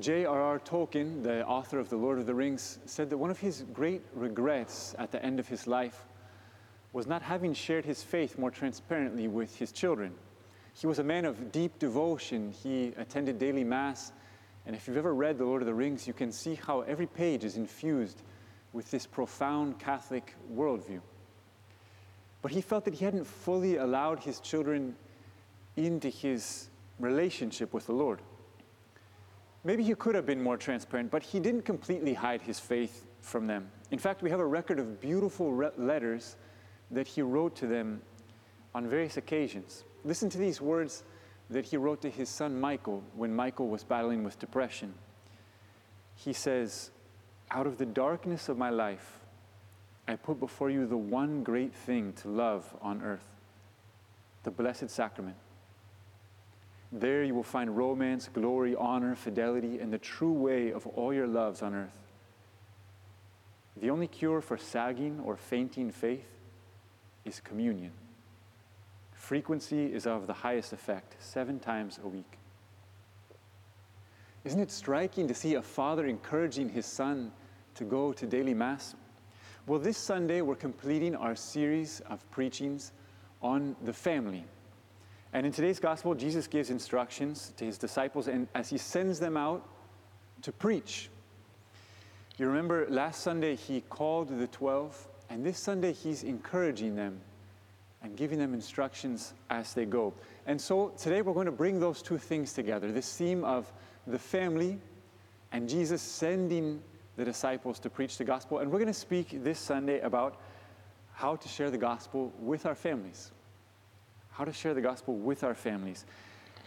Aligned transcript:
J.R.R. 0.00 0.58
Tolkien, 0.60 1.22
the 1.22 1.46
author 1.46 1.78
of 1.78 1.88
The 1.88 1.96
Lord 1.96 2.18
of 2.18 2.26
the 2.26 2.34
Rings, 2.34 2.78
said 2.84 3.08
that 3.10 3.16
one 3.16 3.30
of 3.30 3.38
his 3.38 3.64
great 3.72 4.02
regrets 4.14 4.94
at 4.98 5.10
the 5.10 5.24
end 5.24 5.40
of 5.40 5.48
his 5.48 5.66
life 5.66 6.04
was 6.92 7.06
not 7.06 7.22
having 7.22 7.54
shared 7.54 7.84
his 7.84 8.02
faith 8.02 8.38
more 8.38 8.50
transparently 8.50 9.28
with 9.28 9.56
his 9.56 9.72
children. 9.72 10.12
He 10.74 10.86
was 10.86 10.98
a 10.98 11.04
man 11.04 11.24
of 11.24 11.50
deep 11.52 11.78
devotion. 11.78 12.52
He 12.52 12.92
attended 12.98 13.38
daily 13.38 13.64
Mass. 13.64 14.12
And 14.66 14.76
if 14.76 14.86
you've 14.86 14.96
ever 14.96 15.14
read 15.14 15.38
The 15.38 15.44
Lord 15.44 15.62
of 15.62 15.66
the 15.66 15.74
Rings, 15.74 16.06
you 16.06 16.12
can 16.12 16.32
see 16.32 16.54
how 16.54 16.82
every 16.82 17.06
page 17.06 17.42
is 17.42 17.56
infused 17.56 18.22
with 18.74 18.90
this 18.90 19.06
profound 19.06 19.78
Catholic 19.78 20.34
worldview. 20.54 21.00
But 22.42 22.52
he 22.52 22.60
felt 22.60 22.84
that 22.84 22.94
he 22.94 23.04
hadn't 23.04 23.26
fully 23.26 23.76
allowed 23.76 24.20
his 24.20 24.38
children 24.38 24.94
into 25.76 26.10
his 26.10 26.68
relationship 27.00 27.72
with 27.72 27.86
the 27.86 27.92
Lord. 27.92 28.20
Maybe 29.64 29.82
he 29.82 29.94
could 29.94 30.14
have 30.14 30.26
been 30.26 30.42
more 30.42 30.56
transparent, 30.56 31.10
but 31.10 31.22
he 31.22 31.40
didn't 31.40 31.62
completely 31.62 32.14
hide 32.14 32.42
his 32.42 32.58
faith 32.60 33.06
from 33.20 33.46
them. 33.46 33.70
In 33.90 33.98
fact, 33.98 34.22
we 34.22 34.30
have 34.30 34.40
a 34.40 34.46
record 34.46 34.78
of 34.78 35.00
beautiful 35.00 35.52
re- 35.52 35.70
letters 35.76 36.36
that 36.90 37.06
he 37.06 37.22
wrote 37.22 37.56
to 37.56 37.66
them 37.66 38.00
on 38.74 38.88
various 38.88 39.16
occasions. 39.16 39.84
Listen 40.04 40.30
to 40.30 40.38
these 40.38 40.60
words 40.60 41.04
that 41.50 41.64
he 41.64 41.76
wrote 41.76 42.00
to 42.02 42.10
his 42.10 42.28
son 42.28 42.58
Michael 42.60 43.02
when 43.14 43.34
Michael 43.34 43.68
was 43.68 43.82
battling 43.82 44.22
with 44.22 44.38
depression. 44.38 44.94
He 46.14 46.32
says, 46.32 46.90
Out 47.50 47.66
of 47.66 47.78
the 47.78 47.86
darkness 47.86 48.48
of 48.48 48.58
my 48.58 48.70
life, 48.70 49.20
I 50.06 50.16
put 50.16 50.40
before 50.40 50.70
you 50.70 50.86
the 50.86 50.96
one 50.96 51.42
great 51.42 51.74
thing 51.74 52.12
to 52.14 52.28
love 52.28 52.74
on 52.80 53.02
earth 53.02 53.24
the 54.44 54.50
Blessed 54.50 54.88
Sacrament. 54.88 55.36
There 56.90 57.22
you 57.22 57.34
will 57.34 57.42
find 57.42 57.76
romance, 57.76 58.28
glory, 58.32 58.74
honor, 58.74 59.14
fidelity, 59.14 59.78
and 59.78 59.92
the 59.92 59.98
true 59.98 60.32
way 60.32 60.72
of 60.72 60.86
all 60.86 61.12
your 61.12 61.26
loves 61.26 61.62
on 61.62 61.74
earth. 61.74 62.00
The 63.76 63.90
only 63.90 64.08
cure 64.08 64.40
for 64.40 64.56
sagging 64.56 65.20
or 65.20 65.36
fainting 65.36 65.90
faith 65.90 66.26
is 67.24 67.40
communion. 67.40 67.92
Frequency 69.12 69.92
is 69.92 70.06
of 70.06 70.26
the 70.26 70.32
highest 70.32 70.72
effect, 70.72 71.16
seven 71.20 71.60
times 71.60 72.00
a 72.02 72.08
week. 72.08 72.38
Isn't 74.44 74.60
it 74.60 74.70
striking 74.70 75.28
to 75.28 75.34
see 75.34 75.54
a 75.54 75.62
father 75.62 76.06
encouraging 76.06 76.70
his 76.70 76.86
son 76.86 77.32
to 77.74 77.84
go 77.84 78.12
to 78.14 78.26
daily 78.26 78.54
Mass? 78.54 78.94
Well, 79.66 79.78
this 79.78 79.98
Sunday 79.98 80.40
we're 80.40 80.54
completing 80.54 81.14
our 81.14 81.36
series 81.36 82.00
of 82.08 82.28
preachings 82.30 82.92
on 83.42 83.76
the 83.84 83.92
family. 83.92 84.44
And 85.32 85.44
in 85.44 85.52
today's 85.52 85.78
gospel, 85.78 86.14
Jesus 86.14 86.46
gives 86.46 86.70
instructions 86.70 87.52
to 87.58 87.64
his 87.64 87.76
disciples 87.76 88.28
and 88.28 88.48
as 88.54 88.70
he 88.70 88.78
sends 88.78 89.20
them 89.20 89.36
out 89.36 89.66
to 90.42 90.52
preach. 90.52 91.10
You 92.38 92.46
remember 92.46 92.86
last 92.88 93.22
Sunday 93.22 93.56
he 93.56 93.82
called 93.82 94.38
the 94.38 94.46
12, 94.46 95.08
and 95.28 95.44
this 95.44 95.58
Sunday 95.58 95.92
he's 95.92 96.22
encouraging 96.22 96.94
them 96.94 97.20
and 98.02 98.16
giving 98.16 98.38
them 98.38 98.54
instructions 98.54 99.34
as 99.50 99.74
they 99.74 99.84
go. 99.84 100.14
And 100.46 100.58
so 100.58 100.92
today 100.96 101.20
we're 101.20 101.34
going 101.34 101.46
to 101.46 101.52
bring 101.52 101.80
those 101.80 102.00
two 102.00 102.16
things 102.16 102.52
together 102.52 102.90
this 102.92 103.16
theme 103.16 103.44
of 103.44 103.70
the 104.06 104.18
family 104.18 104.78
and 105.52 105.68
Jesus 105.68 106.00
sending 106.00 106.80
the 107.16 107.24
disciples 107.24 107.78
to 107.80 107.90
preach 107.90 108.16
the 108.16 108.24
gospel. 108.24 108.60
And 108.60 108.70
we're 108.70 108.78
going 108.78 108.86
to 108.86 108.94
speak 108.94 109.42
this 109.42 109.58
Sunday 109.58 110.00
about 110.00 110.40
how 111.12 111.34
to 111.36 111.48
share 111.48 111.70
the 111.70 111.78
gospel 111.78 112.32
with 112.38 112.64
our 112.64 112.76
families 112.76 113.32
how 114.38 114.44
to 114.44 114.52
share 114.52 114.72
the 114.72 114.80
gospel 114.80 115.16
with 115.16 115.42
our 115.42 115.54
families. 115.54 116.06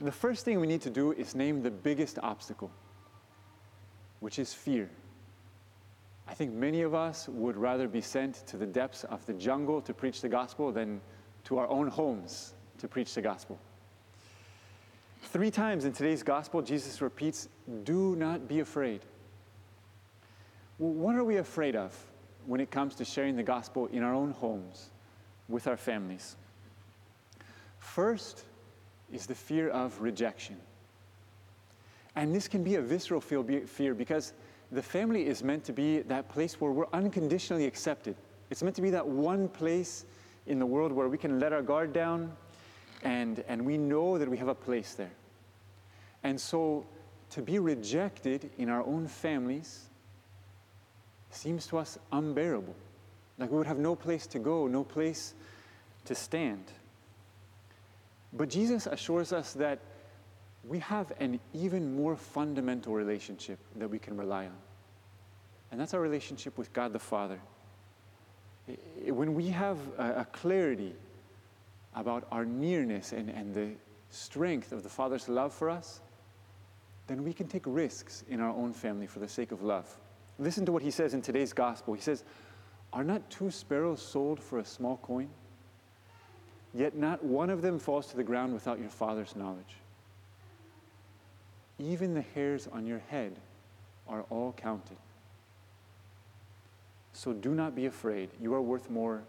The 0.02 0.12
first 0.12 0.44
thing 0.44 0.60
we 0.60 0.68
need 0.68 0.82
to 0.82 0.90
do 0.90 1.14
is 1.14 1.36
name 1.36 1.64
the 1.64 1.72
biggest 1.72 2.20
obstacle, 2.22 2.70
which 4.20 4.40
is 4.40 4.54
fear. 4.54 4.90
I 6.28 6.34
think 6.34 6.52
many 6.52 6.82
of 6.82 6.94
us 6.94 7.30
would 7.30 7.56
rather 7.56 7.88
be 7.88 8.02
sent 8.02 8.46
to 8.48 8.58
the 8.58 8.66
depths 8.66 9.06
of 9.06 9.26
the 9.26 9.32
jungle 9.32 9.80
to 9.84 9.94
preach 9.94 10.20
the 10.20 10.28
gospel 10.28 10.74
than 10.74 11.00
to 11.46 11.60
our 11.60 11.68
own 11.70 11.88
homes 11.88 12.56
to 12.78 12.90
preach 12.90 13.14
the 13.14 13.22
gospel. 13.22 13.58
Three 15.24 15.50
times 15.50 15.86
in 15.86 15.94
today's 15.94 16.24
gospel, 16.24 16.62
Jesus 16.62 17.02
repeats, 17.02 17.48
Do 17.84 18.18
not 18.18 18.50
be 18.50 18.60
afraid. 18.60 19.00
What 20.78 21.16
are 21.16 21.24
we 21.24 21.38
afraid 21.38 21.78
of 21.78 21.98
when 22.46 22.60
it 22.60 22.70
comes 22.70 22.96
to 22.96 23.06
sharing 23.06 23.38
the 23.38 23.44
gospel 23.44 23.88
in 23.88 24.04
our 24.04 24.14
own 24.14 24.32
homes 24.32 24.90
with 25.48 25.68
our 25.68 25.78
families? 25.78 26.36
First 27.82 28.46
is 29.12 29.26
the 29.26 29.36
fear 29.36 29.70
of 29.70 30.00
rejection. 30.00 30.56
And 32.16 32.34
this 32.34 32.48
can 32.48 32.64
be 32.64 32.76
a 32.76 32.82
visceral 32.82 33.20
fear 33.20 33.94
because 33.94 34.34
the 34.72 34.82
family 34.82 35.26
is 35.28 35.44
meant 35.44 35.66
to 35.66 35.74
be 35.74 36.00
that 36.04 36.30
place 36.30 36.62
where 36.62 36.72
we're 36.72 36.90
unconditionally 36.94 37.66
accepted. 37.66 38.16
It's 38.50 38.64
meant 38.64 38.76
to 38.78 38.82
be 38.82 38.92
that 38.92 39.06
one 39.06 39.50
place 39.50 40.06
in 40.46 40.60
the 40.60 40.66
world 40.66 40.92
where 40.92 41.10
we 41.10 41.18
can 41.18 41.40
let 41.40 41.52
our 41.52 41.62
guard 41.62 41.92
down 41.92 42.32
and, 43.04 43.44
and 43.48 43.66
we 43.66 43.78
know 43.78 44.18
that 44.18 44.30
we 44.30 44.38
have 44.38 44.48
a 44.48 44.56
place 44.56 44.94
there. 44.94 45.12
And 46.24 46.40
so 46.40 46.86
to 47.32 47.42
be 47.42 47.60
rejected 47.60 48.52
in 48.58 48.70
our 48.70 48.86
own 48.86 49.08
families 49.08 49.90
seems 51.32 51.66
to 51.68 51.78
us 51.78 51.98
unbearable. 52.12 52.76
Like 53.40 53.50
we 53.50 53.58
would 53.58 53.68
have 53.68 53.80
no 53.80 53.96
place 53.96 54.28
to 54.28 54.40
go, 54.40 54.68
no 54.68 54.84
place 54.84 55.34
to 56.06 56.14
stand. 56.14 56.66
But 58.34 58.50
Jesus 58.50 58.88
assures 58.88 59.34
us 59.34 59.54
that 59.54 59.80
we 60.64 60.80
have 60.80 61.12
an 61.20 61.40
even 61.54 61.96
more 61.96 62.16
fundamental 62.16 62.94
relationship 62.94 63.60
that 63.76 63.90
we 63.90 64.00
can 64.00 64.16
rely 64.16 64.46
on. 64.46 64.58
And 65.72 65.80
that's 65.80 65.94
our 65.94 66.02
relationship 66.02 66.58
with 66.58 66.72
God 66.74 66.94
the 66.94 67.00
Father. 67.00 67.40
When 69.08 69.34
we 69.34 69.48
have 69.50 69.78
a, 69.98 70.26
clarity 70.32 70.94
about 71.96 72.28
our 72.32 72.46
nearness 72.46 73.12
and, 73.12 73.30
and 73.30 73.54
the 73.54 73.72
strength 74.10 74.72
of 74.72 74.84
the 74.84 74.90
Father's 74.90 75.28
love 75.28 75.54
for 75.54 75.70
us, 75.70 76.02
then 77.08 77.24
we 77.24 77.34
can 77.34 77.48
take 77.48 77.64
risks 77.66 78.24
in 78.30 78.40
our 78.40 78.50
own 78.50 78.72
family 78.72 79.08
for 79.08 79.20
the 79.20 79.28
sake 79.28 79.52
of 79.52 79.64
love. 79.64 79.98
Listen 80.40 80.66
to 80.66 80.72
what 80.72 80.82
he 80.82 80.92
says 80.92 81.14
in 81.14 81.22
today's 81.22 81.54
gospel. 81.54 81.94
He 81.94 82.02
says, 82.02 82.24
Are 82.94 83.04
not 83.04 83.30
two 83.30 83.52
sparrows 83.52 84.02
sold 84.02 84.40
for 84.40 84.60
a 84.60 84.66
small 84.66 84.98
coin? 84.98 85.30
Yet 86.74 86.96
not 86.96 87.24
one 87.24 87.50
of 87.50 87.62
them 87.62 87.80
falls 87.80 88.08
to 88.08 88.16
the 88.16 88.24
ground 88.24 88.54
without 88.54 88.80
your 88.80 88.90
Father's 88.90 89.36
knowledge. 89.36 89.76
Even 91.80 92.14
the 92.14 92.22
hairs 92.22 92.68
on 92.72 92.86
your 92.86 93.02
head 93.10 93.36
are 94.08 94.24
all 94.30 94.54
counted. 94.54 94.98
So 97.14 97.34
do 97.34 97.54
not 97.54 97.76
be 97.76 97.88
afraid. 97.88 98.30
You 98.40 98.54
are 98.54 98.62
worth 98.62 98.90
more 98.90 99.22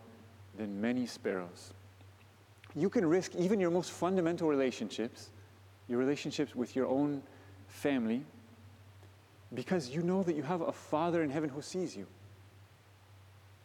than 0.57 0.81
many 0.81 1.07
sparrows. 1.07 1.73
You 2.75 2.89
can 2.89 3.05
risk 3.05 3.35
even 3.35 3.59
your 3.59 3.71
most 3.71 3.91
fundamental 3.91 4.49
relationships, 4.49 5.31
your 5.89 5.99
relationships 5.99 6.55
with 6.55 6.77
your 6.77 6.87
own 6.87 7.23
family, 7.67 8.25
because 9.55 9.91
you 9.91 10.03
know 10.03 10.23
that 10.23 10.37
you 10.37 10.43
have 10.43 10.61
a 10.61 10.73
Father 10.73 11.23
in 11.23 11.31
heaven 11.31 11.51
who 11.51 11.61
sees 11.61 11.97
you, 11.97 12.07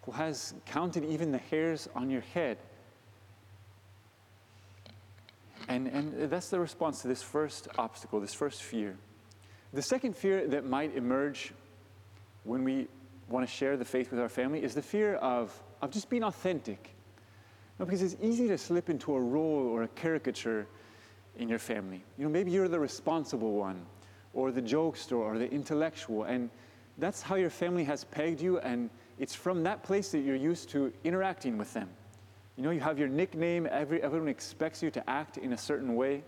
who 0.01 0.11
has 0.11 0.53
counted 0.65 1.05
even 1.05 1.31
the 1.31 1.37
hairs 1.37 1.87
on 1.95 2.09
your 2.09 2.21
head 2.21 2.57
and, 5.67 5.87
and 5.87 6.29
that's 6.29 6.49
the 6.49 6.59
response 6.59 7.01
to 7.01 7.07
this 7.07 7.21
first 7.21 7.67
obstacle, 7.77 8.19
this 8.19 8.33
first 8.33 8.63
fear. 8.63 8.97
The 9.73 9.81
second 9.81 10.15
fear 10.15 10.47
that 10.47 10.65
might 10.65 10.95
emerge 10.95 11.53
when 12.43 12.63
we 12.63 12.87
want 13.27 13.47
to 13.47 13.53
share 13.53 13.75
the 13.75 13.85
faith 13.85 14.11
with 14.11 14.19
our 14.19 14.29
family 14.29 14.63
is 14.63 14.73
the 14.73 14.81
fear 14.81 15.15
of, 15.15 15.53
of 15.81 15.91
just 15.91 16.09
being 16.09 16.23
authentic. 16.23 16.95
No, 17.79 17.85
because 17.85 18.01
it's 18.01 18.15
easy 18.21 18.47
to 18.47 18.57
slip 18.57 18.89
into 18.89 19.13
a 19.13 19.19
role 19.19 19.67
or 19.67 19.83
a 19.83 19.87
caricature 19.89 20.67
in 21.37 21.49
your 21.49 21.59
family. 21.59 22.03
You 22.17 22.23
know, 22.23 22.29
maybe 22.29 22.51
you're 22.51 22.67
the 22.67 22.79
responsible 22.79 23.53
one, 23.53 23.85
or 24.33 24.51
the 24.51 24.61
jokester, 24.61 25.17
or 25.17 25.37
the 25.37 25.51
intellectual, 25.51 26.23
and 26.23 26.49
that's 26.97 27.21
how 27.21 27.35
your 27.35 27.49
family 27.49 27.83
has 27.83 28.03
pegged 28.05 28.41
you, 28.41 28.59
and 28.59 28.89
it's 29.19 29.35
from 29.35 29.63
that 29.63 29.83
place 29.83 30.11
that 30.11 30.19
you're 30.19 30.35
used 30.35 30.69
to 30.69 30.91
interacting 31.03 31.57
with 31.57 31.73
them. 31.73 31.89
You 32.57 32.63
know, 32.63 32.71
you 32.71 32.79
have 32.79 32.97
your 32.97 33.07
nickname, 33.07 33.67
every, 33.69 34.01
everyone 34.01 34.27
expects 34.27 34.81
you 34.81 34.89
to 34.91 35.09
act 35.09 35.37
in 35.37 35.53
a 35.53 35.57
certain 35.57 35.95
way. 35.95 36.23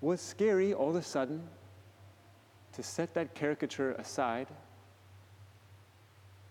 Was 0.00 0.20
scary 0.20 0.72
all 0.72 0.90
of 0.90 0.96
a 0.96 1.02
sudden 1.02 1.42
to 2.74 2.82
set 2.82 3.12
that 3.14 3.34
caricature 3.34 3.92
aside 3.92 4.46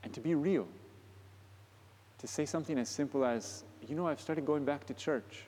and 0.03 0.13
to 0.13 0.19
be 0.19 0.35
real. 0.35 0.67
To 2.19 2.27
say 2.27 2.45
something 2.45 2.77
as 2.77 2.89
simple 2.89 3.23
as, 3.23 3.63
you 3.87 3.95
know, 3.95 4.07
I've 4.07 4.19
started 4.19 4.45
going 4.45 4.65
back 4.65 4.85
to 4.87 4.93
church. 4.93 5.45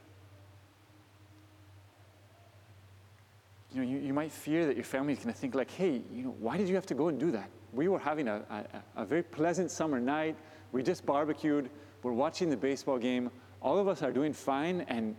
You 3.73 3.81
know, 3.81 3.87
you, 3.87 3.97
you 3.97 4.13
might 4.13 4.31
fear 4.31 4.65
that 4.65 4.75
your 4.75 4.85
family 4.85 5.11
is 5.11 5.19
going 5.19 5.33
to 5.33 5.39
think 5.39 5.55
like, 5.55 5.71
hey, 5.71 6.01
you 6.13 6.23
know, 6.23 6.35
why 6.39 6.55
did 6.55 6.69
you 6.69 6.75
have 6.75 6.85
to 6.85 6.93
go 6.93 7.09
and 7.09 7.19
do 7.19 7.31
that? 7.31 7.49
We 7.73 7.89
were 7.89 7.99
having 7.99 8.29
a, 8.29 8.43
a, 8.49 9.01
a 9.01 9.05
very 9.05 9.23
pleasant 9.23 9.71
summer 9.71 9.99
night. 9.99 10.37
We 10.71 10.83
just 10.83 11.05
barbecued. 11.05 11.69
We're 12.03 12.13
watching 12.13 12.49
the 12.49 12.57
baseball 12.57 12.97
game. 12.97 13.29
All 13.61 13.77
of 13.77 13.87
us 13.87 14.01
are 14.01 14.11
doing 14.11 14.33
fine. 14.33 14.81
And 14.87 15.15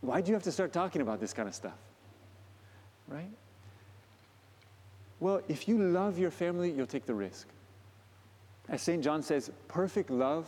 why 0.00 0.20
do 0.20 0.28
you 0.28 0.34
have 0.34 0.42
to 0.44 0.52
start 0.52 0.72
talking 0.72 1.02
about 1.02 1.20
this 1.20 1.32
kind 1.32 1.48
of 1.48 1.54
stuff? 1.54 1.78
Right? 3.06 3.30
Well, 5.20 5.42
if 5.48 5.66
you 5.66 5.78
love 5.78 6.18
your 6.18 6.30
family, 6.30 6.70
you'll 6.70 6.86
take 6.86 7.06
the 7.06 7.14
risk. 7.14 7.48
As 8.68 8.82
St. 8.82 9.02
John 9.02 9.22
says, 9.22 9.50
perfect 9.66 10.10
love 10.10 10.46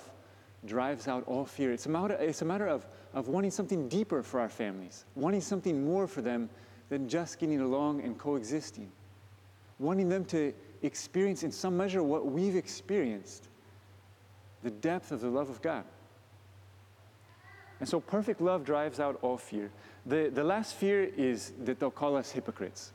drives 0.66 1.08
out 1.08 1.24
all 1.26 1.44
fear. 1.44 1.72
It's 1.72 1.86
a 1.86 1.88
matter, 1.88 2.14
it's 2.14 2.42
a 2.42 2.44
matter 2.44 2.68
of, 2.68 2.86
of 3.14 3.28
wanting 3.28 3.50
something 3.50 3.88
deeper 3.88 4.22
for 4.22 4.40
our 4.40 4.48
families, 4.48 5.06
wanting 5.14 5.40
something 5.40 5.84
more 5.84 6.06
for 6.06 6.20
them 6.20 6.50
than 6.90 7.08
just 7.08 7.38
getting 7.38 7.60
along 7.60 8.02
and 8.02 8.18
coexisting, 8.18 8.90
wanting 9.78 10.08
them 10.08 10.24
to 10.26 10.52
experience 10.82 11.42
in 11.42 11.50
some 11.50 11.76
measure 11.76 12.02
what 12.02 12.26
we've 12.26 12.56
experienced 12.56 13.48
the 14.62 14.70
depth 14.70 15.12
of 15.12 15.20
the 15.20 15.28
love 15.28 15.50
of 15.50 15.62
God. 15.62 15.84
And 17.80 17.88
so 17.88 17.98
perfect 17.98 18.40
love 18.40 18.64
drives 18.64 19.00
out 19.00 19.18
all 19.22 19.38
fear. 19.38 19.70
The, 20.06 20.30
the 20.32 20.44
last 20.44 20.74
fear 20.74 21.04
is 21.04 21.52
that 21.64 21.80
they'll 21.80 21.90
call 21.90 22.16
us 22.16 22.30
hypocrites. 22.30 22.92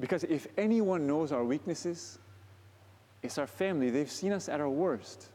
Because 0.00 0.24
if 0.24 0.46
anyone 0.56 1.06
knows 1.06 1.32
our 1.32 1.44
weaknesses, 1.44 2.18
it's 3.22 3.38
our 3.38 3.46
family. 3.46 3.90
They've 3.90 4.10
seen 4.10 4.32
us 4.32 4.48
at 4.48 4.60
our 4.60 4.68
worst. 4.68 5.28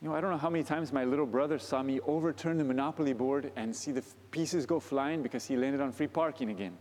You 0.00 0.08
know, 0.08 0.14
I 0.14 0.20
don't 0.22 0.30
know 0.30 0.38
how 0.38 0.48
many 0.48 0.64
times 0.64 0.92
my 0.92 1.04
little 1.04 1.26
brother 1.26 1.58
saw 1.58 1.82
me 1.82 2.00
overturn 2.00 2.56
the 2.56 2.64
Monopoly 2.64 3.12
board 3.12 3.52
and 3.56 3.76
see 3.76 3.92
the 3.92 4.02
pieces 4.30 4.64
go 4.64 4.80
flying 4.80 5.22
because 5.22 5.46
he 5.46 5.56
landed 5.56 5.82
on 5.82 5.92
free 5.92 6.06
parking 6.06 6.50
again. 6.50 6.76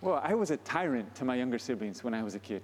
Well, 0.00 0.20
I 0.22 0.34
was 0.34 0.50
a 0.50 0.56
tyrant 0.58 1.14
to 1.16 1.24
my 1.24 1.36
younger 1.36 1.58
siblings 1.58 2.02
when 2.02 2.14
I 2.14 2.22
was 2.22 2.34
a 2.34 2.38
kid. 2.38 2.62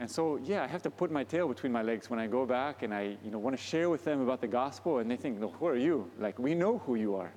And 0.00 0.08
so, 0.08 0.36
yeah, 0.44 0.62
I 0.62 0.68
have 0.68 0.82
to 0.82 0.90
put 0.90 1.10
my 1.10 1.24
tail 1.24 1.48
between 1.48 1.72
my 1.72 1.82
legs 1.82 2.08
when 2.08 2.20
I 2.20 2.28
go 2.28 2.46
back 2.46 2.82
and 2.82 2.94
I, 2.94 3.16
you 3.24 3.30
know, 3.30 3.38
want 3.38 3.56
to 3.56 3.62
share 3.62 3.90
with 3.90 4.04
them 4.04 4.20
about 4.20 4.40
the 4.40 4.46
gospel, 4.46 4.98
and 4.98 5.10
they 5.10 5.16
think, 5.16 5.40
no, 5.40 5.50
who 5.50 5.66
are 5.66 5.76
you? 5.76 6.08
Like, 6.20 6.38
we 6.38 6.54
know 6.54 6.78
who 6.78 6.94
you 6.94 7.16
are. 7.16 7.32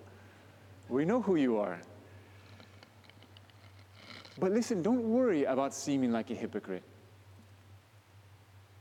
We 0.88 1.06
know 1.06 1.22
who 1.22 1.38
you 1.38 1.58
are. 1.58 1.82
But 4.40 4.52
listen, 4.52 4.82
don't 4.82 5.04
worry 5.04 5.46
about 5.46 5.74
seeming 5.74 6.12
like 6.12 6.30
a 6.30 6.36
hypocrite. 6.36 6.84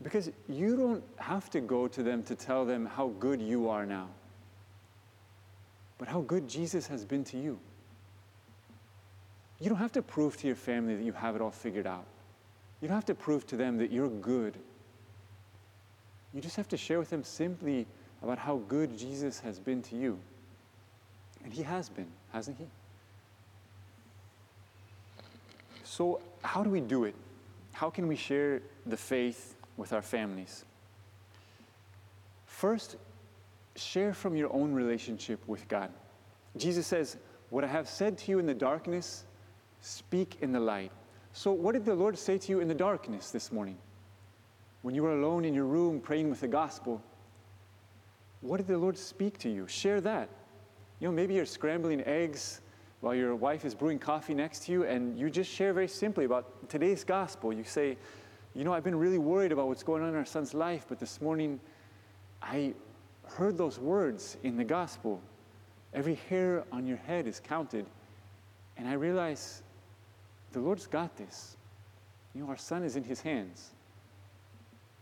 Because 0.03 0.31
you 0.49 0.77
don't 0.77 1.05
have 1.17 1.51
to 1.51 1.61
go 1.61 1.89
to 1.89 2.03
them 2.03 2.23
to 2.25 2.35
tell 2.35 2.65
them 2.65 2.87
how 2.87 3.09
good 3.19 3.41
you 3.41 3.69
are 3.69 3.85
now, 3.85 4.09
but 5.99 6.09
how 6.09 6.21
good 6.23 6.49
Jesus 6.49 6.87
has 6.87 7.05
been 7.05 7.25
to 7.25 7.39
you. 7.39 7.59
You 9.59 9.69
don't 9.69 9.79
have 9.79 9.93
to 9.93 10.03
prove 10.03 10.39
to 10.39 10.47
your 10.47 10.57
family 10.57 10.97
that 10.97 11.05
you 11.05 11.13
have 11.13 11.37
it 11.37 11.43
all 11.43 11.51
figured 11.51 11.87
out. 11.87 12.07
You 12.81 12.89
don't 12.89 12.97
have 12.97 13.05
to 13.07 13.15
prove 13.15 13.47
to 13.49 13.57
them 13.57 13.79
that 13.79 13.93
you're 13.93 14.09
good. 14.09 14.57
You 16.33 16.41
just 16.41 16.57
have 16.57 16.69
to 16.69 16.77
share 16.77 16.99
with 16.99 17.11
them 17.11 17.25
simply 17.25 17.87
about 18.23 18.39
how 18.39 18.59
good 18.69 18.97
Jesus 18.97 19.41
has 19.41 19.59
been 19.59 19.83
to 19.83 19.97
you. 19.97 20.19
And 21.45 21.53
he 21.53 21.63
has 21.63 21.89
been, 21.89 22.07
hasn't 22.33 22.59
he? 22.59 22.67
So, 25.85 26.21
how 26.43 26.63
do 26.63 26.71
we 26.71 26.81
do 26.81 27.05
it? 27.05 27.15
How 27.73 27.91
can 27.91 28.07
we 28.07 28.17
share 28.17 28.63
the 28.87 28.97
faith 28.97 29.55
with 29.77 29.93
our 29.93 30.03
families? 30.03 30.65
First, 32.47 32.97
share 33.75 34.13
from 34.13 34.37
your 34.37 34.53
own 34.53 34.73
relationship 34.73 35.41
with 35.49 35.67
God. 35.69 35.91
Jesus 36.57 36.87
says, 36.87 37.17
What 37.49 37.65
I 37.65 37.69
have 37.69 37.89
said 37.89 38.19
to 38.19 38.31
you 38.31 38.39
in 38.39 38.47
the 38.47 38.55
darkness, 38.55 39.25
speak 39.81 40.37
in 40.43 40.53
the 40.53 40.61
light. 40.61 40.93
So, 41.33 41.53
what 41.53 41.73
did 41.73 41.85
the 41.85 41.95
Lord 41.95 42.19
say 42.19 42.39
to 42.39 42.53
you 42.53 42.61
in 42.61 42.69
the 42.69 42.75
darkness 42.75 43.31
this 43.31 43.53
morning? 43.53 43.79
When 44.83 44.95
you 44.95 45.03
were 45.03 45.13
alone 45.13 45.45
in 45.45 45.55
your 45.55 45.65
room 45.65 46.01
praying 46.01 46.31
with 46.31 46.41
the 46.41 46.49
gospel, 46.49 47.03
what 48.41 48.57
did 48.57 48.67
the 48.67 48.79
Lord 48.79 48.99
speak 48.99 49.39
to 49.39 49.51
you? 49.51 49.69
Share 49.69 50.01
that. 50.01 50.29
You 50.99 51.09
know, 51.09 51.13
maybe 51.13 51.35
you're 51.35 51.47
scrambling 51.47 52.03
eggs 52.05 52.61
while 53.01 53.15
your 53.15 53.35
wife 53.35 53.65
is 53.65 53.75
brewing 53.75 53.99
coffee 53.99 54.35
next 54.35 54.65
to 54.65 54.73
you, 54.73 54.85
and 54.85 55.19
you 55.19 55.31
just 55.31 55.51
share 55.51 55.73
very 55.73 55.89
simply 55.89 56.25
about 56.25 56.69
today's 56.69 57.05
gospel. 57.05 57.53
You 57.53 57.65
say, 57.65 57.97
You 58.55 58.65
know, 58.65 58.73
I've 58.73 58.85
been 58.85 58.99
really 58.99 59.19
worried 59.19 59.53
about 59.53 59.69
what's 59.69 59.83
going 59.83 60.03
on 60.03 60.09
in 60.09 60.17
our 60.17 60.25
son's 60.25 60.53
life, 60.53 60.87
but 60.89 60.99
this 60.99 61.21
morning 61.21 61.61
I 62.43 62.75
heard 63.27 63.57
those 63.57 63.79
words 63.79 64.37
in 64.43 64.57
the 64.57 64.65
gospel. 64.65 65.21
Every 65.95 66.17
hair 66.29 66.65
on 66.73 66.87
your 66.87 66.97
head 66.99 67.27
is 67.27 67.41
counted. 67.41 67.87
And 68.77 68.89
I 68.89 68.95
realize 68.95 69.63
the 70.53 70.61
Lord's 70.61 70.87
got 70.87 71.17
this. 71.17 71.57
You 72.35 72.43
know, 72.43 72.49
our 72.49 72.57
son 72.57 72.83
is 72.83 72.97
in 72.97 73.05
his 73.05 73.21
hands. 73.21 73.71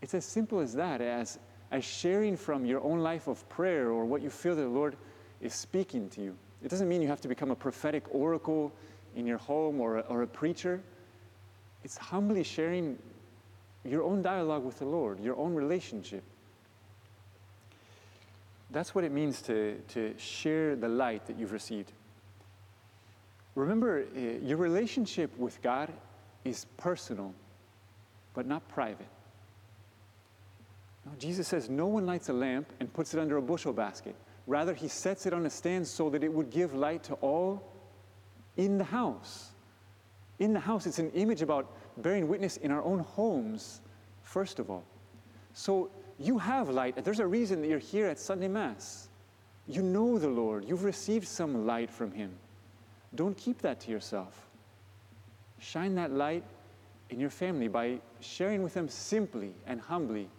It's 0.01 0.13
as 0.13 0.25
simple 0.25 0.59
as 0.59 0.73
that, 0.73 1.01
as, 1.01 1.39
as 1.71 1.83
sharing 1.83 2.37
from 2.37 2.65
your 2.65 2.81
own 2.81 2.99
life 2.99 3.27
of 3.27 3.47
prayer 3.49 3.89
or 3.89 4.05
what 4.05 4.21
you 4.21 4.29
feel 4.29 4.55
the 4.55 4.67
Lord 4.67 4.95
is 5.41 5.53
speaking 5.53 6.09
to 6.09 6.21
you. 6.21 6.35
It 6.63 6.69
doesn't 6.69 6.87
mean 6.87 7.01
you 7.01 7.07
have 7.07 7.21
to 7.21 7.27
become 7.27 7.51
a 7.51 7.55
prophetic 7.55 8.03
oracle 8.11 8.71
in 9.15 9.25
your 9.25 9.37
home 9.37 9.79
or 9.79 9.97
a, 9.97 10.01
or 10.01 10.23
a 10.23 10.27
preacher. 10.27 10.81
It's 11.83 11.97
humbly 11.97 12.43
sharing 12.43 12.97
your 13.85 14.03
own 14.03 14.21
dialogue 14.21 14.65
with 14.65 14.79
the 14.79 14.85
Lord, 14.85 15.19
your 15.19 15.37
own 15.37 15.53
relationship. 15.53 16.23
That's 18.71 18.93
what 18.93 19.03
it 19.03 19.11
means 19.11 19.41
to, 19.43 19.79
to 19.89 20.13
share 20.17 20.75
the 20.75 20.89
light 20.89 21.25
that 21.27 21.39
you've 21.39 21.53
received. 21.53 21.91
Remember, 23.55 24.05
uh, 24.15 24.19
your 24.19 24.57
relationship 24.57 25.37
with 25.37 25.61
God 25.61 25.91
is 26.45 26.65
personal, 26.77 27.33
but 28.33 28.45
not 28.45 28.67
private. 28.67 29.07
No, 31.05 31.11
Jesus 31.17 31.47
says, 31.47 31.69
No 31.69 31.87
one 31.87 32.05
lights 32.05 32.29
a 32.29 32.33
lamp 32.33 32.71
and 32.79 32.91
puts 32.93 33.13
it 33.13 33.19
under 33.19 33.37
a 33.37 33.41
bushel 33.41 33.73
basket. 33.73 34.15
Rather, 34.47 34.73
he 34.73 34.87
sets 34.87 35.25
it 35.25 35.33
on 35.33 35.45
a 35.45 35.49
stand 35.49 35.87
so 35.87 36.09
that 36.09 36.23
it 36.23 36.31
would 36.31 36.49
give 36.49 36.73
light 36.73 37.03
to 37.03 37.13
all 37.15 37.63
in 38.57 38.77
the 38.77 38.83
house. 38.83 39.51
In 40.39 40.53
the 40.53 40.59
house, 40.59 40.87
it's 40.87 40.99
an 40.99 41.11
image 41.11 41.41
about 41.41 41.71
bearing 41.97 42.27
witness 42.27 42.57
in 42.57 42.71
our 42.71 42.81
own 42.83 42.99
homes, 42.99 43.81
first 44.23 44.59
of 44.59 44.71
all. 44.71 44.83
So 45.53 45.91
you 46.17 46.37
have 46.37 46.69
light. 46.69 47.03
There's 47.03 47.19
a 47.19 47.27
reason 47.27 47.61
that 47.61 47.67
you're 47.67 47.79
here 47.79 48.07
at 48.07 48.19
Sunday 48.19 48.47
Mass. 48.47 49.09
You 49.67 49.81
know 49.81 50.17
the 50.17 50.27
Lord, 50.27 50.65
you've 50.65 50.83
received 50.83 51.27
some 51.27 51.67
light 51.67 51.91
from 51.91 52.11
Him. 52.11 52.31
Don't 53.15 53.35
keep 53.37 53.61
that 53.61 53.79
to 53.81 53.91
yourself. 53.91 54.47
Shine 55.59 55.95
that 55.95 56.11
light 56.11 56.43
in 57.09 57.19
your 57.19 57.29
family 57.29 57.67
by 57.67 57.99
sharing 58.19 58.63
with 58.63 58.73
them 58.73 58.87
simply 58.87 59.53
and 59.65 59.81
humbly 59.81 60.29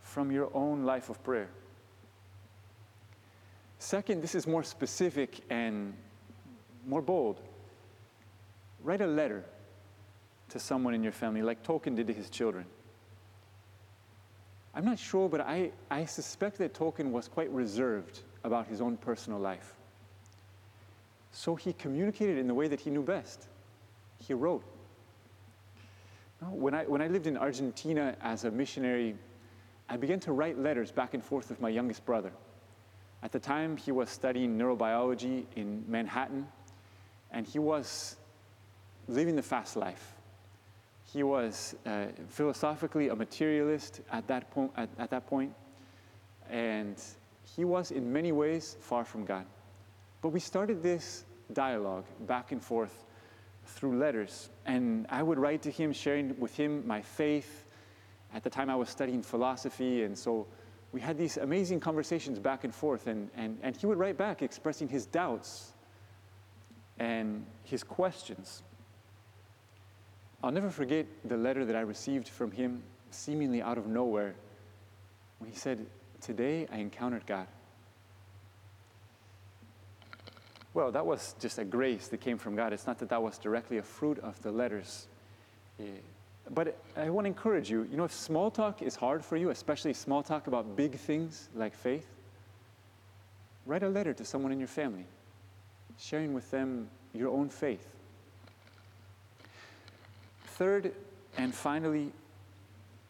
from 0.00 0.30
your 0.30 0.50
own 0.54 0.84
life 0.84 1.10
of 1.10 1.22
prayer. 1.22 1.48
Second, 3.78 4.22
this 4.22 4.34
is 4.34 4.46
more 4.46 4.62
specific 4.62 5.40
and 5.50 5.92
more 6.86 7.02
bold. 7.02 7.40
Write 8.82 9.00
a 9.00 9.06
letter 9.06 9.44
to 10.48 10.58
someone 10.58 10.94
in 10.94 11.02
your 11.02 11.12
family, 11.12 11.42
like 11.42 11.62
Tolkien 11.62 11.94
did 11.94 12.06
to 12.06 12.12
his 12.12 12.30
children. 12.30 12.64
I'm 14.74 14.84
not 14.84 14.98
sure, 14.98 15.28
but 15.28 15.40
I, 15.40 15.70
I 15.90 16.04
suspect 16.04 16.58
that 16.58 16.74
Tolkien 16.74 17.10
was 17.10 17.28
quite 17.28 17.50
reserved 17.50 18.20
about 18.44 18.66
his 18.66 18.80
own 18.80 18.96
personal 18.96 19.38
life. 19.38 19.74
So 21.32 21.56
he 21.56 21.72
communicated 21.72 22.38
in 22.38 22.46
the 22.46 22.54
way 22.54 22.68
that 22.68 22.80
he 22.80 22.90
knew 22.90 23.02
best. 23.02 23.48
He 24.18 24.34
wrote. 24.34 24.62
When 26.40 26.74
I, 26.74 26.84
when 26.84 27.00
I 27.00 27.06
lived 27.06 27.26
in 27.26 27.36
Argentina 27.36 28.16
as 28.20 28.44
a 28.44 28.50
missionary, 28.50 29.14
I 29.88 29.96
began 29.96 30.20
to 30.20 30.32
write 30.32 30.58
letters 30.58 30.90
back 30.90 31.14
and 31.14 31.24
forth 31.24 31.48
with 31.48 31.60
my 31.60 31.68
youngest 31.68 32.04
brother. 32.04 32.32
At 33.22 33.30
the 33.30 33.38
time, 33.38 33.76
he 33.76 33.92
was 33.92 34.10
studying 34.10 34.58
neurobiology 34.58 35.44
in 35.54 35.84
Manhattan, 35.86 36.46
and 37.30 37.46
he 37.46 37.60
was 37.60 38.16
living 39.06 39.36
the 39.36 39.42
fast 39.42 39.76
life. 39.76 40.14
He 41.04 41.22
was 41.22 41.76
uh, 41.86 42.06
philosophically 42.28 43.08
a 43.08 43.14
materialist 43.14 44.00
at 44.10 44.26
that, 44.26 44.52
at, 44.76 44.88
at 44.98 45.10
that 45.10 45.26
point, 45.28 45.52
and 46.50 47.00
he 47.56 47.64
was 47.64 47.92
in 47.92 48.12
many 48.12 48.32
ways 48.32 48.76
far 48.80 49.04
from 49.04 49.24
God. 49.24 49.46
But 50.22 50.28
we 50.28 50.40
started 50.40 50.82
this 50.82 51.24
dialogue 51.52 52.04
back 52.20 52.52
and 52.52 52.62
forth 52.62 53.04
through 53.66 53.98
letters. 53.98 54.48
And 54.64 55.06
I 55.10 55.22
would 55.22 55.38
write 55.38 55.62
to 55.62 55.70
him, 55.70 55.92
sharing 55.92 56.38
with 56.38 56.56
him 56.56 56.86
my 56.86 57.02
faith. 57.02 57.64
At 58.32 58.44
the 58.44 58.50
time, 58.50 58.70
I 58.70 58.76
was 58.76 58.88
studying 58.88 59.22
philosophy, 59.22 60.04
and 60.04 60.16
so 60.16 60.46
we 60.92 61.00
had 61.00 61.18
these 61.18 61.36
amazing 61.36 61.80
conversations 61.80 62.38
back 62.38 62.64
and 62.64 62.74
forth. 62.74 63.08
And, 63.08 63.30
and, 63.36 63.58
and 63.62 63.76
he 63.76 63.86
would 63.86 63.98
write 63.98 64.16
back, 64.16 64.42
expressing 64.42 64.88
his 64.88 65.06
doubts 65.06 65.72
and 66.98 67.44
his 67.64 67.82
questions. 67.82 68.62
I'll 70.42 70.52
never 70.52 70.70
forget 70.70 71.06
the 71.24 71.36
letter 71.36 71.64
that 71.64 71.76
I 71.76 71.80
received 71.80 72.28
from 72.28 72.50
him, 72.50 72.82
seemingly 73.10 73.60
out 73.60 73.78
of 73.78 73.86
nowhere, 73.86 74.34
when 75.38 75.50
he 75.50 75.56
said, 75.56 75.84
Today 76.20 76.68
I 76.72 76.78
encountered 76.78 77.26
God. 77.26 77.48
Well, 80.74 80.90
that 80.92 81.04
was 81.04 81.34
just 81.38 81.58
a 81.58 81.64
grace 81.64 82.08
that 82.08 82.20
came 82.20 82.38
from 82.38 82.56
God. 82.56 82.72
It's 82.72 82.86
not 82.86 82.98
that 83.00 83.10
that 83.10 83.22
was 83.22 83.36
directly 83.36 83.78
a 83.78 83.82
fruit 83.82 84.18
of 84.20 84.40
the 84.42 84.50
letters. 84.50 85.06
Eh, 85.78 85.84
but 86.50 86.78
I 86.96 87.10
want 87.10 87.26
to 87.26 87.28
encourage 87.28 87.70
you 87.70 87.82
you 87.90 87.96
know, 87.96 88.04
if 88.04 88.12
small 88.12 88.50
talk 88.50 88.82
is 88.82 88.96
hard 88.96 89.24
for 89.24 89.36
you, 89.36 89.50
especially 89.50 89.92
small 89.92 90.22
talk 90.22 90.46
about 90.46 90.76
big 90.76 90.96
things 90.96 91.48
like 91.54 91.74
faith, 91.74 92.06
write 93.66 93.82
a 93.82 93.88
letter 93.88 94.14
to 94.14 94.24
someone 94.24 94.50
in 94.50 94.58
your 94.58 94.68
family, 94.68 95.04
sharing 95.98 96.32
with 96.32 96.50
them 96.50 96.88
your 97.12 97.28
own 97.28 97.48
faith. 97.48 97.86
third 100.46 100.92
and 101.38 101.54
finally, 101.54 102.12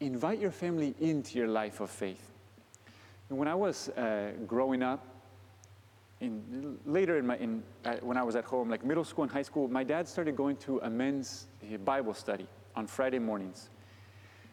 invite 0.00 0.38
your 0.38 0.50
family 0.50 0.95
into 1.00 1.38
your 1.38 1.49
life 1.49 1.81
of 1.81 1.90
faith. 1.90 2.31
When 3.28 3.49
I 3.49 3.54
was 3.54 3.88
uh, 3.90 4.33
growing 4.47 4.83
up, 4.83 5.12
in, 6.23 6.79
later 6.87 7.19
in 7.19 7.26
my, 7.26 7.37
in, 7.37 7.62
uh, 7.85 7.97
when 8.00 8.17
I 8.17 8.23
was 8.23 8.37
at 8.37 8.45
home, 8.45 8.71
like 8.71 8.85
middle 8.85 9.05
school 9.05 9.25
and 9.25 9.33
high 9.33 9.43
school, 9.43 9.67
my 9.67 9.83
dad 9.83 10.07
started 10.07 10.37
going 10.37 10.57
to 10.59 10.79
a 10.81 10.88
men's 10.88 11.49
uh, 11.62 11.76
Bible 11.79 12.14
study 12.14 12.47
on 12.76 12.87
Friday 12.87 13.19
mornings. 13.19 13.71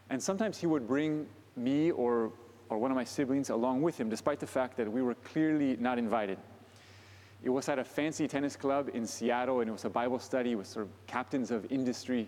And 0.10 0.22
sometimes 0.22 0.58
he 0.58 0.66
would 0.66 0.88
bring 0.88 1.28
me 1.56 1.92
or, 1.92 2.32
or 2.70 2.80
one 2.80 2.90
of 2.90 2.96
my 2.96 3.04
siblings 3.04 3.52
along 3.52 3.84
with 3.84 4.00
him, 4.00 4.10
despite 4.10 4.40
the 4.40 4.48
fact 4.48 4.78
that 4.78 4.92
we 4.92 5.04
were 5.04 5.14
clearly 5.14 5.78
not 5.80 6.00
invited. 6.00 6.40
It 7.44 7.50
was 7.50 7.70
at 7.70 7.78
a 7.78 7.84
fancy 7.84 8.28
tennis 8.28 8.56
club 8.56 8.90
in 8.94 9.06
Seattle, 9.06 9.60
and 9.60 9.70
it 9.70 9.72
was 9.72 9.86
a 9.86 9.90
Bible 9.90 10.20
study 10.20 10.56
with 10.56 10.66
sort 10.66 10.88
of 10.88 11.08
captains 11.08 11.52
of 11.52 11.72
industry, 11.72 12.28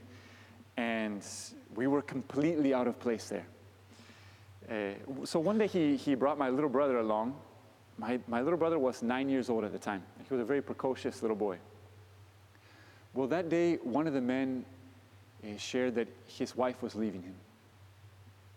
and 0.78 1.26
we 1.76 1.88
were 1.88 2.04
completely 2.04 2.76
out 2.76 2.88
of 2.88 3.00
place 3.00 3.28
there. 3.28 3.48
Uh, 4.70 5.26
so 5.26 5.40
one 5.40 5.58
day 5.58 5.68
he, 5.68 5.98
he 5.98 6.14
brought 6.14 6.38
my 6.38 6.50
little 6.50 6.70
brother 6.70 7.00
along. 7.00 7.36
My, 8.02 8.20
my 8.28 8.42
little 8.42 8.58
brother 8.58 8.80
was 8.80 9.04
nine 9.04 9.30
years 9.30 9.48
old 9.48 9.64
at 9.64 9.72
the 9.72 9.78
time. 9.78 10.02
He 10.28 10.34
was 10.34 10.42
a 10.42 10.46
very 10.46 10.62
precocious 10.64 11.22
little 11.22 11.38
boy. 11.38 11.60
Well, 13.14 13.28
that 13.28 13.48
day, 13.48 13.76
one 13.76 14.08
of 14.08 14.14
the 14.14 14.22
men 14.22 14.66
uh, 15.44 15.56
shared 15.58 15.94
that 15.96 16.08
his 16.26 16.56
wife 16.56 16.82
was 16.82 16.96
leaving 16.96 17.22
him. 17.22 17.36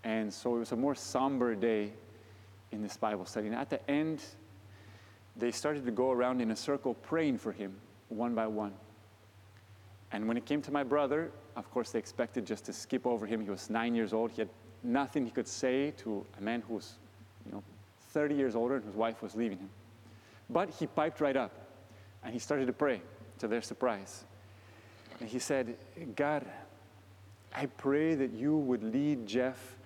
And 0.03 0.33
so 0.33 0.57
it 0.57 0.61
was 0.61 0.73
a 0.73 0.77
more 0.77 0.95
somber 0.95 1.55
day 1.55 1.93
in 2.73 2.83
this 2.83 2.97
Bible 2.97 3.27
study. 3.27 3.49
And 3.49 3.55
at 3.55 3.69
the 3.69 3.91
end, 3.91 4.23
they 5.37 5.51
started 5.51 5.85
to 5.85 5.91
go 5.91 6.11
around 6.11 6.41
in 6.41 6.51
a 6.51 6.57
circle 6.57 6.95
praying 6.95 7.37
for 7.37 7.53
him 7.53 7.75
one 8.09 8.35
by 8.35 8.47
one. 8.47 8.73
And 10.11 10.27
when 10.27 10.39
it 10.39 10.47
came 10.47 10.63
to 10.63 10.71
my 10.71 10.85
brother, 10.85 11.31
of 11.55 11.71
course, 11.71 11.91
they 11.91 11.99
expected 11.99 12.47
just 12.47 12.65
to 12.65 12.73
skip 12.73 13.07
over 13.07 13.27
him. 13.27 13.43
He 13.43 13.51
was 13.51 13.69
nine 13.69 13.95
years 13.95 14.15
old. 14.15 14.31
He 14.31 14.41
had 14.41 14.49
nothing 14.83 15.27
he 15.27 15.31
could 15.31 15.49
say 15.49 15.91
to 15.99 16.25
a 16.39 16.41
man 16.41 16.63
who 16.67 16.77
was, 16.77 16.95
30 18.15 18.37
years 18.37 18.55
older 18.55 18.77
and 18.77 18.85
his 18.85 18.95
wife 18.95 19.21
was 19.21 19.35
leaving 19.35 19.59
him. 19.59 19.69
But 20.49 20.71
he 20.71 20.87
piped 20.87 21.21
right 21.21 21.37
up 21.37 21.51
and 22.23 22.33
he 22.33 22.39
started 22.39 22.67
to 22.69 22.73
pray 22.73 23.03
to 23.39 23.49
their 23.49 23.61
surprise. 23.61 24.25
And 25.21 25.29
he 25.29 25.41
said, 25.41 25.77
God, 26.15 26.47
I 27.53 27.67
pray 27.67 28.15
that 28.15 28.33
you 28.33 28.57
would 28.57 28.83
lead 28.83 29.27
Jeff 29.27 29.77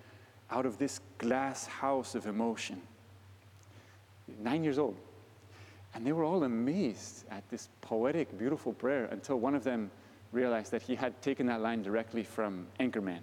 out 0.50 0.66
of 0.66 0.78
this 0.78 1.00
glass 1.16 1.66
house 1.66 2.14
of 2.14 2.26
emotion. 2.26 2.80
Nine 4.40 4.62
years 4.62 4.78
old. 4.78 4.96
And 5.94 6.06
they 6.06 6.12
were 6.12 6.24
all 6.24 6.44
amazed 6.44 7.24
at 7.30 7.48
this 7.48 7.70
poetic, 7.80 8.38
beautiful 8.38 8.74
prayer 8.74 9.06
until 9.06 9.40
one 9.40 9.54
of 9.54 9.64
them 9.64 9.90
realized 10.32 10.70
that 10.72 10.82
he 10.82 10.94
had 10.94 11.20
taken 11.22 11.46
that 11.46 11.62
line 11.62 11.82
directly 11.82 12.22
from 12.22 12.66
Anchorman. 12.78 13.20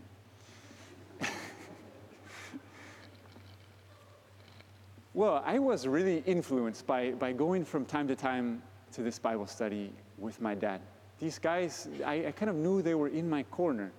Well, 5.16 5.42
I 5.46 5.60
was 5.60 5.88
really 5.88 6.18
influenced 6.26 6.86
by, 6.86 7.12
by 7.12 7.32
going 7.32 7.64
from 7.64 7.86
time 7.86 8.06
to 8.10 8.18
time 8.18 8.62
to 8.92 9.02
this 9.02 9.18
Bible 9.18 9.48
study 9.48 9.94
with 10.18 10.42
my 10.42 10.54
dad. 10.54 10.82
These 11.20 11.40
guys, 11.40 11.88
I, 12.06 12.26
I 12.28 12.32
kind 12.32 12.50
of 12.50 12.58
knew 12.58 12.82
they 12.82 12.96
were 12.96 13.08
in 13.08 13.30
my 13.30 13.44
corner. 13.44 13.94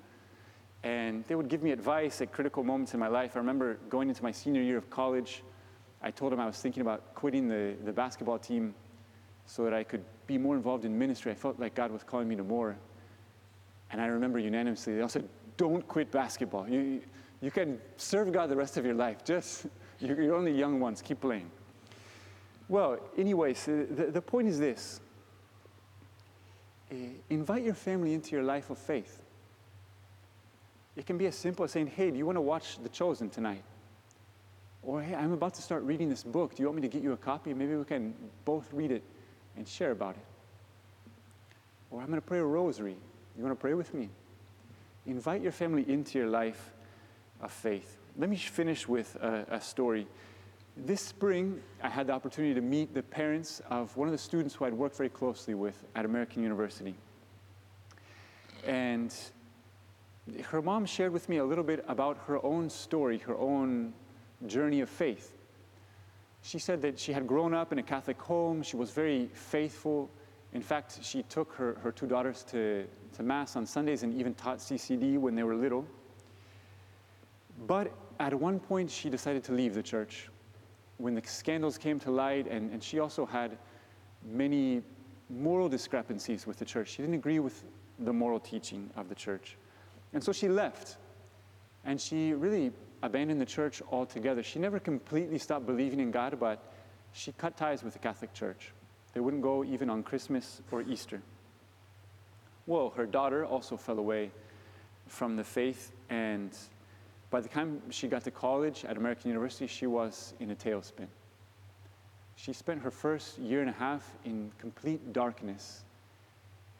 And 0.84 1.24
they 1.26 1.34
would 1.34 1.48
give 1.48 1.62
me 1.62 1.70
advice 1.70 2.20
at 2.20 2.32
critical 2.32 2.62
moments 2.62 2.92
in 2.92 3.00
my 3.00 3.08
life. 3.08 3.32
I 3.34 3.38
remember 3.38 3.78
going 3.88 4.10
into 4.10 4.22
my 4.22 4.30
senior 4.30 4.60
year 4.60 4.76
of 4.76 4.90
college, 4.90 5.42
I 6.02 6.10
told 6.10 6.32
them 6.32 6.38
I 6.38 6.44
was 6.44 6.58
thinking 6.58 6.82
about 6.82 7.14
quitting 7.14 7.48
the, 7.48 7.76
the 7.82 7.94
basketball 7.94 8.38
team 8.38 8.74
so 9.46 9.64
that 9.64 9.72
I 9.72 9.84
could 9.84 10.04
be 10.26 10.36
more 10.36 10.54
involved 10.54 10.84
in 10.84 10.98
ministry. 10.98 11.32
I 11.32 11.34
felt 11.34 11.58
like 11.58 11.74
God 11.74 11.92
was 11.92 12.04
calling 12.04 12.28
me 12.28 12.36
to 12.36 12.44
more. 12.44 12.76
And 13.90 14.02
I 14.02 14.06
remember 14.06 14.38
unanimously, 14.38 14.94
they 14.94 15.00
all 15.00 15.08
said, 15.08 15.26
Don't 15.56 15.88
quit 15.88 16.10
basketball. 16.10 16.68
You, 16.68 17.00
you 17.40 17.50
can 17.50 17.78
serve 17.96 18.32
God 18.32 18.50
the 18.50 18.56
rest 18.56 18.76
of 18.76 18.84
your 18.84 18.94
life. 18.94 19.24
Just, 19.24 19.66
you're 20.00 20.34
only 20.34 20.52
young 20.52 20.80
ones, 20.80 21.02
keep 21.02 21.20
playing. 21.20 21.50
Well, 22.68 22.98
anyways, 23.16 23.64
the, 23.64 24.10
the 24.12 24.22
point 24.22 24.48
is 24.48 24.58
this 24.58 25.00
uh, 26.90 26.94
invite 27.30 27.62
your 27.62 27.74
family 27.74 28.14
into 28.14 28.32
your 28.32 28.44
life 28.44 28.70
of 28.70 28.78
faith. 28.78 29.22
It 30.96 31.06
can 31.06 31.18
be 31.18 31.26
as 31.26 31.34
simple 31.34 31.64
as 31.64 31.72
saying, 31.72 31.88
Hey, 31.88 32.10
do 32.10 32.16
you 32.16 32.26
want 32.26 32.36
to 32.36 32.42
watch 32.42 32.78
The 32.82 32.88
Chosen 32.88 33.28
tonight? 33.28 33.62
Or, 34.82 35.02
Hey, 35.02 35.14
I'm 35.14 35.32
about 35.32 35.54
to 35.54 35.62
start 35.62 35.82
reading 35.82 36.08
this 36.08 36.22
book. 36.22 36.54
Do 36.54 36.62
you 36.62 36.68
want 36.68 36.76
me 36.76 36.82
to 36.82 36.88
get 36.88 37.02
you 37.02 37.12
a 37.12 37.16
copy? 37.16 37.52
Maybe 37.54 37.76
we 37.76 37.84
can 37.84 38.14
both 38.44 38.72
read 38.72 38.90
it 38.90 39.02
and 39.56 39.66
share 39.66 39.90
about 39.90 40.14
it. 40.14 40.24
Or, 41.90 42.00
I'm 42.00 42.06
going 42.06 42.20
to 42.20 42.26
pray 42.26 42.38
a 42.38 42.44
rosary. 42.44 42.96
You 43.36 43.44
want 43.44 43.56
to 43.56 43.60
pray 43.60 43.74
with 43.74 43.92
me? 43.92 44.08
Invite 45.06 45.42
your 45.42 45.52
family 45.52 45.84
into 45.88 46.18
your 46.18 46.28
life 46.28 46.72
of 47.40 47.52
faith. 47.52 47.98
Let 48.18 48.30
me 48.30 48.36
finish 48.36 48.88
with 48.88 49.14
a, 49.16 49.44
a, 49.50 49.60
story. 49.60 50.06
This 50.74 51.02
spring, 51.02 51.60
I 51.82 51.90
had 51.90 52.06
the 52.06 52.14
opportunity 52.14 52.54
to 52.54 52.62
meet 52.62 52.94
the 52.94 53.02
parents 53.02 53.60
of 53.68 53.94
one 53.94 54.08
of 54.08 54.12
the 54.12 54.18
students 54.18 54.54
who 54.54 54.64
I'd 54.64 54.72
worked 54.72 54.96
very 54.96 55.10
closely 55.10 55.52
with 55.52 55.84
at 55.94 56.06
American 56.06 56.42
University. 56.42 56.94
And 58.64 59.14
her 60.44 60.62
mom 60.62 60.86
shared 60.86 61.12
with 61.12 61.28
me 61.28 61.36
a 61.38 61.44
little 61.44 61.62
bit 61.62 61.84
about 61.88 62.16
her 62.26 62.42
own 62.42 62.70
story, 62.70 63.18
her 63.18 63.36
own 63.36 63.92
journey 64.46 64.80
of 64.80 64.88
faith. 64.88 65.32
She 66.40 66.58
said 66.58 66.80
that 66.82 66.98
she 66.98 67.12
had 67.12 67.26
grown 67.26 67.52
up 67.52 67.70
in 67.70 67.78
a 67.78 67.82
Catholic 67.82 68.20
home, 68.20 68.62
she 68.62 68.76
was 68.76 68.92
very 68.92 69.28
faithful. 69.34 70.08
In 70.54 70.62
fact, 70.62 71.00
she 71.02 71.22
took 71.24 71.52
her, 71.52 71.76
her 71.82 71.92
two 71.92 72.06
daughters 72.06 72.44
to, 72.44 72.86
to 73.14 73.22
Mass 73.22 73.56
on 73.56 73.66
Sundays 73.66 74.04
and 74.04 74.18
even 74.18 74.32
taught 74.32 74.58
CCD 74.58 75.18
when 75.18 75.34
they 75.34 75.42
were 75.42 75.54
little. 75.54 75.84
But 77.66 77.92
at 78.18 78.34
one 78.34 78.58
point, 78.58 78.90
she 78.90 79.10
decided 79.10 79.44
to 79.44 79.52
leave 79.52 79.74
the 79.74 79.82
church 79.82 80.28
when 80.98 81.14
the 81.14 81.22
scandals 81.24 81.76
came 81.76 82.00
to 82.00 82.10
light, 82.10 82.46
and, 82.46 82.70
and 82.72 82.82
she 82.82 82.98
also 82.98 83.26
had 83.26 83.58
many 84.24 84.82
moral 85.28 85.68
discrepancies 85.68 86.46
with 86.46 86.58
the 86.58 86.64
church. 86.64 86.88
She 86.88 87.02
didn't 87.02 87.14
agree 87.14 87.38
with 87.38 87.64
the 87.98 88.12
moral 88.12 88.40
teaching 88.40 88.90
of 88.96 89.08
the 89.08 89.14
church. 89.14 89.56
And 90.12 90.22
so 90.22 90.32
she 90.32 90.48
left. 90.48 90.96
And 91.84 92.00
she 92.00 92.32
really 92.32 92.72
abandoned 93.02 93.40
the 93.40 93.46
church 93.46 93.82
altogether. 93.90 94.42
She 94.42 94.58
never 94.58 94.78
completely 94.78 95.38
stopped 95.38 95.66
believing 95.66 96.00
in 96.00 96.10
God, 96.10 96.38
but 96.40 96.72
she 97.12 97.32
cut 97.32 97.56
ties 97.56 97.82
with 97.82 97.92
the 97.92 97.98
Catholic 97.98 98.32
Church. 98.32 98.72
They 99.12 99.20
wouldn't 99.20 99.42
go 99.42 99.64
even 99.64 99.88
on 99.88 100.02
Christmas 100.02 100.60
or 100.70 100.82
Easter. 100.82 101.22
Well, 102.66 102.92
her 102.96 103.06
daughter 103.06 103.46
also 103.46 103.76
fell 103.76 103.98
away 103.98 104.30
from 105.06 105.36
the 105.36 105.44
faith, 105.44 105.92
and 106.10 106.50
by 107.30 107.40
the 107.40 107.48
time 107.48 107.82
she 107.90 108.08
got 108.08 108.24
to 108.24 108.30
college 108.30 108.84
at 108.84 108.96
American 108.96 109.30
University, 109.30 109.66
she 109.66 109.86
was 109.86 110.34
in 110.40 110.50
a 110.50 110.54
tailspin. 110.54 111.08
She 112.36 112.52
spent 112.52 112.82
her 112.82 112.90
first 112.90 113.38
year 113.38 113.60
and 113.60 113.70
a 113.70 113.72
half 113.72 114.08
in 114.24 114.52
complete 114.58 115.12
darkness. 115.12 115.84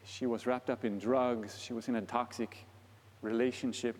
She 0.05 0.25
was 0.25 0.47
wrapped 0.47 0.69
up 0.69 0.85
in 0.85 0.99
drugs, 0.99 1.59
she 1.59 1.73
was 1.73 1.87
in 1.87 1.95
a 1.95 2.01
toxic 2.01 2.65
relationship. 3.21 3.97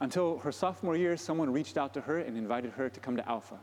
Until 0.00 0.38
her 0.38 0.52
sophomore 0.52 0.96
year, 0.96 1.16
someone 1.16 1.52
reached 1.52 1.76
out 1.76 1.92
to 1.94 2.00
her 2.02 2.18
and 2.18 2.36
invited 2.36 2.72
her 2.72 2.88
to 2.88 3.00
come 3.00 3.16
to 3.16 3.28
Alpha. 3.28 3.58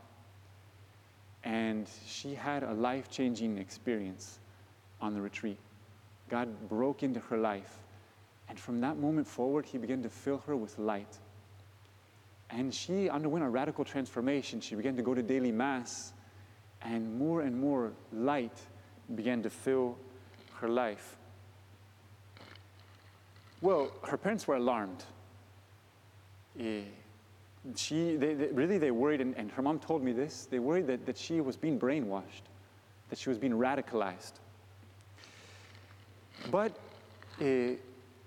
And 1.44 1.88
she 2.06 2.36
had 2.36 2.64
a 2.64 2.74
life 2.74 3.10
changing 3.10 3.58
experience 3.58 4.40
on 5.00 5.14
the 5.14 5.22
retreat. 5.22 5.60
God 6.30 6.68
broke 6.68 7.04
into 7.04 7.20
her 7.22 7.38
life. 7.38 7.80
And 8.50 8.60
from 8.60 8.82
that 8.82 8.98
moment 8.98 9.28
forward, 9.28 9.66
He 9.66 9.78
began 9.78 10.04
to 10.04 10.10
fill 10.10 10.44
her 10.46 10.56
with 10.56 10.78
light. 10.78 11.18
And 12.50 12.74
she 12.74 13.10
underwent 13.10 13.44
a 13.44 13.50
radical 13.50 13.84
transformation. 13.84 14.62
She 14.62 14.76
began 14.76 14.96
to 14.96 15.04
go 15.04 15.14
to 15.14 15.22
daily 15.22 15.52
Mass, 15.52 16.14
and 16.82 17.18
more 17.18 17.42
and 17.42 17.60
more 17.60 17.92
light 18.14 18.58
began 19.16 19.44
to 19.44 19.50
fill 19.50 19.98
her 20.56 20.70
life. 20.70 21.18
Well, 23.62 23.92
her 24.08 24.18
parents 24.18 24.48
were 24.48 24.56
alarmed. 24.56 25.04
Uh, 26.60 26.64
she, 27.76 28.16
they, 28.16 28.34
they, 28.34 28.48
really, 28.48 28.78
they 28.78 28.92
worried, 28.92 29.20
and, 29.20 29.36
and, 29.36 29.52
her 29.52 29.62
mom 29.62 29.80
told 29.80 30.04
me 30.04 30.12
this, 30.12 30.48
they 30.50 30.60
worried 30.60 30.88
that, 30.88 31.06
that 31.06 31.18
she 31.18 31.42
was 31.42 31.58
being 31.58 31.80
brainwashed, 31.80 32.46
that 33.10 33.20
she 33.20 33.30
was 33.30 33.38
being 33.38 33.54
radicalized. 33.54 34.34
But 36.50 36.72
uh, 37.42 37.76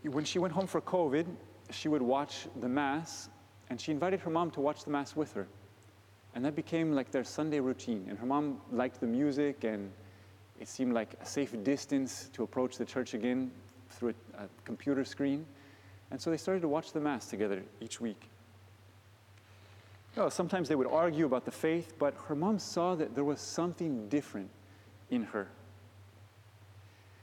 when 0.03 0.25
she 0.25 0.39
went 0.39 0.53
home 0.53 0.67
for 0.67 0.81
COVID, 0.81 1.27
she 1.71 1.89
would 1.89 2.03
watch 2.03 2.47
the 2.61 2.69
Mass, 2.69 3.29
and 3.71 3.81
she 3.81 3.93
invited 3.93 4.21
her 4.21 4.31
mom 4.31 4.51
to 4.51 4.61
watch 4.61 4.85
the 4.85 4.91
Mass 4.91 5.17
with 5.17 5.33
her. 5.33 5.47
And 6.35 6.45
that 6.45 6.55
became 6.55 6.93
like 6.93 7.11
their 7.11 7.25
Sunday 7.25 7.61
routine. 7.61 8.07
And 8.09 8.19
her 8.19 8.27
mom 8.27 8.61
liked 8.71 9.01
the 9.01 9.07
music, 9.07 9.65
and 9.65 9.91
it 10.59 10.69
seemed 10.69 10.93
like 10.93 11.15
a 11.23 11.27
safe 11.27 11.55
distance 11.65 12.29
to 12.35 12.43
approach 12.43 12.77
the 12.77 12.85
church 12.85 13.15
again 13.15 13.51
through 13.89 14.15
a, 14.37 14.45
a 14.45 14.49
computer 14.65 15.05
screen. 15.05 15.47
And 16.11 16.21
so 16.21 16.31
they 16.31 16.37
started 16.37 16.61
to 16.61 16.69
watch 16.69 16.93
the 16.93 17.01
Mass 17.01 17.29
together 17.29 17.63
each 17.81 18.01
week. 18.01 18.29
Sometimes 20.29 20.69
they 20.69 20.75
would 20.75 20.89
argue 20.89 21.25
about 21.25 21.45
the 21.45 21.53
faith, 21.53 21.95
but 21.99 22.15
her 22.27 22.35
mom 22.35 22.59
saw 22.59 22.97
that 22.97 23.15
there 23.15 23.25
was 23.25 23.41
something 23.41 24.09
different 24.09 24.51
in 25.09 25.23
her. 25.23 25.49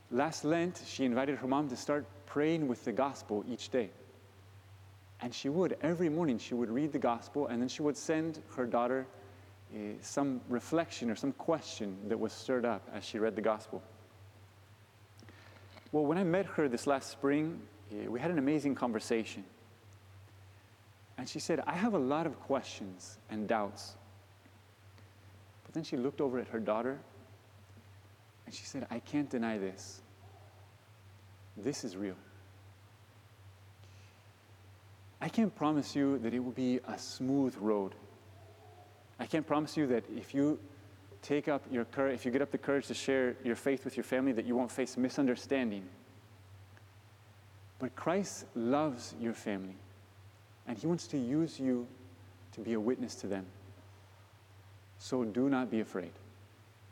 Last 0.10 0.46
Lent, 0.46 0.82
she 0.88 1.04
invited 1.04 1.38
her 1.38 1.48
mom 1.48 1.68
to 1.70 1.76
start 1.76 2.06
praying 2.26 2.68
with 2.68 2.86
the 2.86 2.94
gospel 2.94 3.44
each 3.48 3.70
day. 3.70 3.90
And 5.22 5.34
she 5.34 5.50
would, 5.50 5.78
every 5.82 6.10
morning, 6.10 6.38
she 6.38 6.54
would 6.54 6.70
read 6.70 6.92
the 6.92 7.00
gospel 7.00 7.48
and 7.48 7.62
then 7.62 7.70
she 7.70 7.82
would 7.82 7.98
send 7.98 8.42
her 8.56 8.66
daughter 8.66 9.08
uh, 9.74 9.78
some 10.02 10.42
reflection 10.48 11.10
or 11.10 11.16
some 11.16 11.34
question 11.34 11.98
that 12.08 12.20
was 12.20 12.32
stirred 12.32 12.66
up 12.66 12.88
as 12.94 13.04
she 13.04 13.20
read 13.20 13.36
the 13.36 13.42
gospel. 13.42 13.82
Well, 15.92 16.06
when 16.06 16.18
I 16.18 16.24
met 16.24 16.46
her 16.46 16.70
this 16.70 16.88
last 16.88 17.10
spring, 17.10 17.62
uh, 17.92 18.10
we 18.10 18.20
had 18.20 18.32
an 18.32 18.38
amazing 18.38 18.76
conversation. 18.76 19.44
And 21.18 21.28
she 21.28 21.40
said, 21.40 21.62
I 21.66 21.74
have 21.74 21.94
a 21.94 22.00
lot 22.00 22.28
of 22.28 22.40
questions 22.42 23.18
and 23.30 23.48
doubts. 23.48 23.96
But 25.66 25.74
then 25.74 25.84
she 25.84 25.98
looked 25.98 26.22
over 26.22 26.40
at 26.40 26.48
her 26.50 26.60
daughter 26.60 27.00
and 28.46 28.54
she 28.54 28.66
said, 28.66 28.88
I 28.90 29.00
can't 29.00 29.30
deny 29.30 29.58
this. 29.58 30.02
This 31.58 31.84
is 31.84 31.98
real. 31.98 32.16
I 35.20 35.30
can't 35.30 35.56
promise 35.56 35.96
you 35.96 36.20
that 36.20 36.34
it 36.34 36.40
will 36.40 36.52
be 36.52 36.80
a 36.88 36.98
smooth 36.98 37.56
road. 37.60 37.96
I 39.20 39.26
can't 39.26 39.48
promise 39.48 39.76
you 39.76 39.88
that 39.88 40.04
if 40.16 40.34
you 40.34 40.60
take 41.22 41.48
up 41.48 41.64
your 41.72 41.86
courage, 41.86 42.16
if 42.16 42.26
you 42.26 42.32
get 42.32 42.42
up 42.42 42.52
the 42.52 42.58
courage 42.58 42.88
to 42.88 42.94
share 42.94 43.36
your 43.44 43.56
faith 43.56 43.84
with 43.84 43.98
your 43.98 44.04
family, 44.04 44.32
that 44.34 44.46
you 44.46 44.56
won't 44.56 44.72
face 44.72 44.96
misunderstanding. 44.96 45.84
But 47.80 47.96
Christ 47.96 48.46
loves 48.56 49.16
your 49.20 49.34
family, 49.34 49.76
and 50.68 50.78
He 50.78 50.88
wants 50.88 51.08
to 51.08 51.18
use 51.18 51.60
you 51.60 51.88
to 52.54 52.62
be 52.62 52.74
a 52.74 52.80
witness 52.80 53.16
to 53.16 53.28
them. 53.28 53.46
So 55.00 55.24
do 55.24 55.50
not 55.50 55.70
be 55.70 55.80
afraid. 55.80 56.12